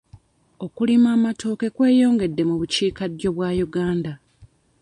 [0.65, 4.11] Okulima amatooke kweyongedde mu bukiikaddyo bwa Uganda.